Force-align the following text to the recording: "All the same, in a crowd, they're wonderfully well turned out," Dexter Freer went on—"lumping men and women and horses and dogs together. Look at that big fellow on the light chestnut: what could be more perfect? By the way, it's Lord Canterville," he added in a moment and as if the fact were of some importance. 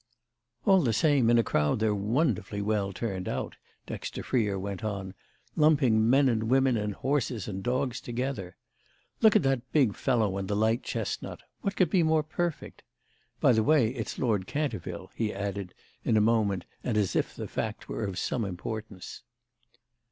"All 0.65 0.81
the 0.81 0.93
same, 0.93 1.29
in 1.29 1.37
a 1.37 1.43
crowd, 1.43 1.77
they're 1.79 1.93
wonderfully 1.93 2.59
well 2.59 2.91
turned 2.91 3.27
out," 3.27 3.57
Dexter 3.85 4.23
Freer 4.23 4.57
went 4.57 4.83
on—"lumping 4.83 6.09
men 6.09 6.27
and 6.27 6.45
women 6.45 6.75
and 6.75 6.95
horses 6.95 7.47
and 7.47 7.61
dogs 7.61 8.01
together. 8.01 8.57
Look 9.21 9.35
at 9.35 9.43
that 9.43 9.71
big 9.71 9.93
fellow 9.95 10.39
on 10.39 10.47
the 10.47 10.55
light 10.55 10.81
chestnut: 10.81 11.43
what 11.61 11.75
could 11.75 11.91
be 11.91 12.01
more 12.01 12.23
perfect? 12.23 12.81
By 13.39 13.51
the 13.53 13.61
way, 13.61 13.89
it's 13.91 14.17
Lord 14.17 14.47
Canterville," 14.47 15.11
he 15.13 15.31
added 15.31 15.75
in 16.03 16.17
a 16.17 16.19
moment 16.19 16.65
and 16.83 16.97
as 16.97 17.15
if 17.15 17.35
the 17.35 17.47
fact 17.47 17.87
were 17.87 18.03
of 18.03 18.17
some 18.17 18.43
importance. 18.43 19.21